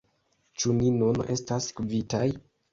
[0.63, 2.27] Ĉu ni nun estas kvitaj?